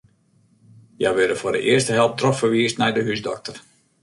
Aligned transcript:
Hja 0.99 1.11
wurde 1.17 1.35
foar 1.39 1.53
de 1.55 1.61
earste 1.71 1.93
help 1.99 2.13
trochferwiisd 2.19 2.79
nei 2.79 2.91
de 2.97 3.05
húsdokter. 3.05 3.57